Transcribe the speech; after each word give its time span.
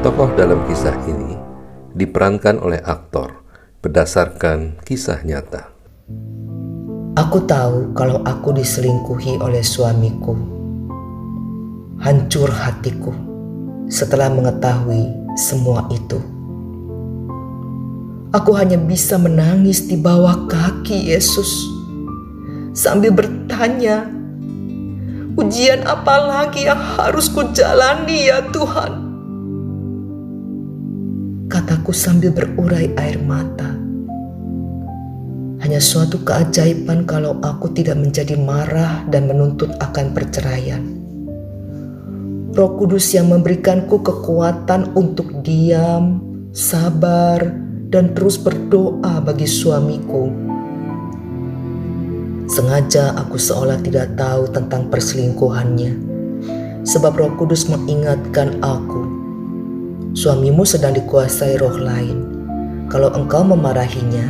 Tokoh 0.00 0.32
dalam 0.32 0.64
kisah 0.64 0.96
ini 1.04 1.36
diperankan 1.92 2.56
oleh 2.56 2.80
aktor 2.80 3.44
berdasarkan 3.84 4.80
kisah 4.80 5.20
nyata. 5.28 5.68
Aku 7.20 7.44
tahu 7.44 7.92
kalau 7.92 8.24
aku 8.24 8.56
diselingkuhi 8.56 9.36
oleh 9.44 9.60
suamiku. 9.60 10.32
Hancur 12.00 12.48
hatiku 12.48 13.12
setelah 13.92 14.32
mengetahui 14.32 15.36
semua 15.36 15.84
itu. 15.92 16.16
Aku 18.32 18.56
hanya 18.56 18.80
bisa 18.80 19.20
menangis 19.20 19.84
di 19.84 20.00
bawah 20.00 20.48
kaki 20.48 21.12
Yesus 21.12 21.60
sambil 22.72 23.12
bertanya, 23.12 24.08
"Ujian 25.36 25.84
apa 25.84 26.16
lagi 26.24 26.64
yang 26.64 26.80
harus 26.80 27.28
kujalani 27.28 28.32
ya 28.32 28.48
Tuhan?" 28.48 29.09
Kataku 31.60 31.92
sambil 31.92 32.32
berurai 32.32 32.88
air 32.96 33.20
mata. 33.20 33.76
Hanya 35.60 35.76
suatu 35.76 36.24
keajaiban 36.24 37.04
kalau 37.04 37.36
aku 37.44 37.68
tidak 37.76 38.00
menjadi 38.00 38.32
marah 38.40 39.04
dan 39.12 39.28
menuntut 39.28 39.68
akan 39.76 40.16
perceraian. 40.16 40.80
Roh 42.56 42.80
Kudus 42.80 43.12
yang 43.12 43.28
memberikanku 43.28 44.00
kekuatan 44.00 44.96
untuk 44.96 45.44
diam, 45.44 46.24
sabar, 46.56 47.44
dan 47.92 48.16
terus 48.16 48.40
berdoa 48.40 49.20
bagi 49.20 49.44
suamiku. 49.44 50.32
Sengaja 52.48 53.20
aku 53.20 53.36
seolah 53.36 53.84
tidak 53.84 54.16
tahu 54.16 54.48
tentang 54.48 54.88
perselingkuhannya, 54.88 55.92
sebab 56.88 57.12
Roh 57.20 57.36
Kudus 57.36 57.68
mengingatkan 57.68 58.64
aku. 58.64 59.19
Suamimu 60.10 60.66
sedang 60.66 60.90
dikuasai 60.90 61.54
roh 61.62 61.78
lain. 61.78 62.18
Kalau 62.90 63.14
engkau 63.14 63.46
memarahinya, 63.46 64.26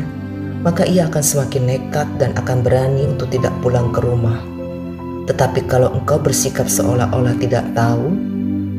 maka 0.61 0.85
ia 0.85 1.09
akan 1.09 1.25
semakin 1.25 1.73
nekat 1.73 2.05
dan 2.21 2.37
akan 2.37 2.61
berani 2.61 3.09
untuk 3.09 3.33
tidak 3.33 3.49
pulang 3.65 3.89
ke 3.89 4.05
rumah. 4.05 4.37
Tetapi 5.25 5.65
kalau 5.65 5.89
engkau 5.97 6.21
bersikap 6.21 6.69
seolah-olah 6.69 7.33
tidak 7.41 7.65
tahu, 7.73 8.13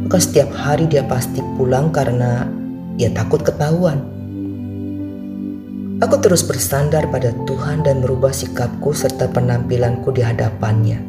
maka 0.05 0.21
setiap 0.21 0.53
hari 0.53 0.85
dia 0.85 1.01
pasti 1.01 1.41
pulang 1.57 1.89
karena 1.89 2.45
ia 3.01 3.09
takut 3.09 3.41
ketahuan. 3.41 3.97
Aku 6.05 6.21
terus 6.21 6.45
bersandar 6.45 7.09
pada 7.09 7.33
Tuhan 7.49 7.81
dan 7.81 8.05
merubah 8.05 8.29
sikapku 8.29 8.93
serta 8.93 9.25
penampilanku 9.25 10.13
di 10.13 10.21
hadapannya. 10.21 11.01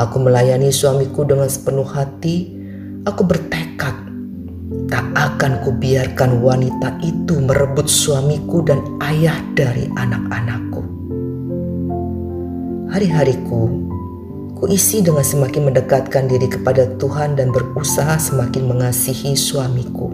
Aku 0.00 0.24
melayani 0.24 0.72
suamiku 0.72 1.28
dengan 1.28 1.52
sepenuh 1.52 1.84
hati. 1.84 2.64
Aku 3.04 3.28
bertekad 3.28 3.71
tak 4.92 5.08
akan 5.16 5.64
kubiarkan 5.64 6.44
wanita 6.44 7.00
itu 7.00 7.40
merebut 7.40 7.88
suamiku 7.88 8.60
dan 8.60 8.84
ayah 9.00 9.40
dari 9.56 9.88
anak-anakku. 9.96 10.84
Hari-hariku 12.92 13.72
kuisi 14.60 15.00
dengan 15.00 15.24
semakin 15.24 15.72
mendekatkan 15.72 16.28
diri 16.28 16.44
kepada 16.44 16.92
Tuhan 17.00 17.40
dan 17.40 17.56
berusaha 17.56 18.20
semakin 18.20 18.68
mengasihi 18.68 19.32
suamiku. 19.32 20.12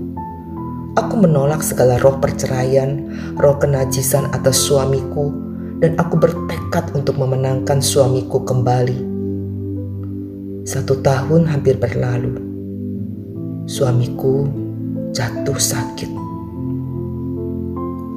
Aku 0.94 1.14
menolak 1.18 1.66
segala 1.66 1.98
roh 1.98 2.14
perceraian, 2.22 3.02
roh 3.34 3.58
kenajisan 3.58 4.30
atas 4.30 4.62
suamiku, 4.62 5.34
dan 5.82 5.98
aku 5.98 6.22
bertekad 6.22 6.94
untuk 6.94 7.18
memenangkan 7.18 7.82
suamiku 7.82 8.46
kembali. 8.46 9.02
Satu 10.62 11.02
tahun 11.02 11.50
hampir 11.50 11.82
berlalu. 11.82 12.46
Suamiku 13.66 14.67
jatuh 15.14 15.58
sakit. 15.58 16.10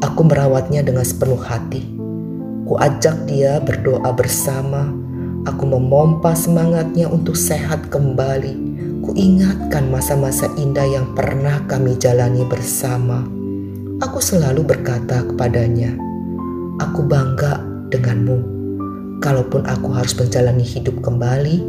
Aku 0.02 0.22
merawatnya 0.26 0.82
dengan 0.82 1.06
sepenuh 1.06 1.40
hati. 1.40 1.86
Ku 2.66 2.80
ajak 2.80 3.28
dia 3.30 3.62
berdoa 3.62 4.10
bersama. 4.16 4.90
Aku 5.46 5.66
memompa 5.66 6.38
semangatnya 6.38 7.10
untuk 7.10 7.34
sehat 7.34 7.90
kembali 7.90 8.72
Ku 9.02 9.18
ingatkan 9.18 9.90
masa-masa 9.90 10.46
indah 10.62 10.86
yang 10.86 11.18
pernah 11.18 11.66
kami 11.66 11.98
jalani 11.98 12.46
bersama. 12.46 13.26
Aku 13.98 14.22
selalu 14.22 14.62
berkata 14.62 15.26
kepadanya, 15.26 15.98
"Aku 16.78 17.10
bangga 17.10 17.66
denganmu. 17.90 18.62
Kalaupun 19.18 19.66
aku 19.66 19.90
harus 19.90 20.14
menjalani 20.14 20.62
hidup 20.62 21.02
kembali, 21.02 21.66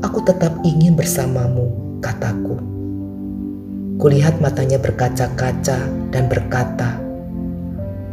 aku 0.00 0.24
tetap 0.24 0.56
ingin 0.64 0.96
bersamamu," 0.96 1.68
kataku. 2.00 2.56
Kulihat 4.00 4.40
matanya 4.40 4.80
berkaca-kaca 4.80 5.76
dan 6.08 6.24
berkata, 6.32 6.96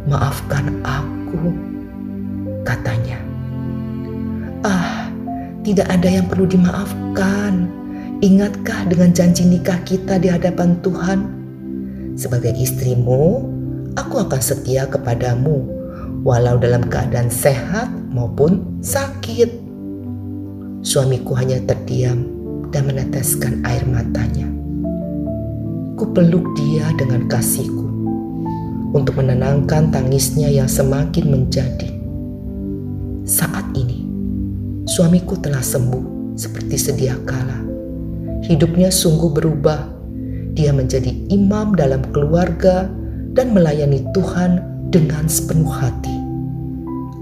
"Maafkan 0.04 0.84
aku," 0.84 1.48
katanya. 2.60 3.16
"Ah, 4.60 5.08
tidak 5.64 5.88
ada 5.88 6.12
yang 6.12 6.28
perlu 6.28 6.44
dimaafkan." 6.44 7.72
Ingatkah 8.20 8.84
dengan 8.84 9.16
janji 9.16 9.48
nikah 9.48 9.80
kita 9.88 10.20
di 10.20 10.28
hadapan 10.28 10.76
Tuhan? 10.84 11.24
Sebagai 12.20 12.52
istrimu, 12.52 13.46
aku 13.96 14.28
akan 14.28 14.42
setia 14.44 14.90
kepadamu, 14.90 15.64
walau 16.20 16.60
dalam 16.60 16.84
keadaan 16.84 17.32
sehat 17.32 17.88
maupun 18.12 18.76
sakit. 18.84 19.56
Suamiku 20.84 21.32
hanya 21.32 21.62
terdiam 21.64 22.28
dan 22.74 22.90
meneteskan 22.90 23.64
air 23.64 23.86
matanya. 23.86 24.57
Ku 25.98 26.06
peluk 26.14 26.54
dia 26.54 26.94
dengan 26.94 27.26
kasihku 27.26 27.90
untuk 28.94 29.18
menenangkan 29.18 29.90
tangisnya 29.90 30.46
yang 30.46 30.70
semakin 30.70 31.26
menjadi. 31.26 31.90
Saat 33.26 33.66
ini, 33.74 34.06
suamiku 34.86 35.34
telah 35.42 35.58
sembuh 35.58 36.38
seperti 36.38 36.78
sedia 36.78 37.18
kala 37.26 37.66
hidupnya 38.46 38.94
sungguh 38.94 39.34
berubah. 39.34 39.90
Dia 40.54 40.70
menjadi 40.70 41.10
imam 41.34 41.74
dalam 41.74 42.06
keluarga 42.14 42.86
dan 43.34 43.50
melayani 43.50 44.06
Tuhan 44.14 44.62
dengan 44.94 45.26
sepenuh 45.26 45.66
hati. 45.66 46.14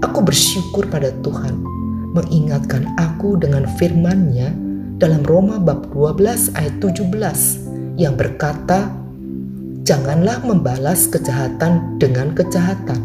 Aku 0.05 0.21
bersyukur 0.21 0.85
pada 0.85 1.09
Tuhan 1.25 1.65
mengingatkan 2.13 2.93
aku 3.01 3.41
dengan 3.41 3.65
firman-Nya 3.81 4.53
dalam 5.01 5.25
Roma 5.25 5.57
bab 5.57 5.89
12 5.89 6.53
ayat 6.53 6.77
17 6.77 7.66
yang 7.97 8.15
berkata, 8.15 8.87
Janganlah 9.87 10.43
membalas 10.43 11.07
kejahatan 11.07 11.95
dengan 11.95 12.35
kejahatan. 12.35 12.99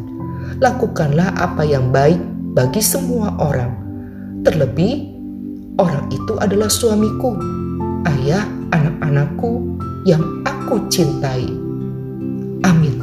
Lakukanlah 0.59 1.31
apa 1.39 1.63
yang 1.63 1.95
baik 1.95 2.19
bagi 2.59 2.83
semua 2.83 3.39
orang. 3.39 3.71
Terlebih, 4.43 5.15
orang 5.79 6.11
itu 6.11 6.35
adalah 6.43 6.67
suamiku 6.67 7.39
ayah 8.11 8.43
anak-anakku 8.75 9.79
yang 10.11 10.27
aku 10.43 10.83
cintai. 10.91 11.47
Amin. 12.67 13.02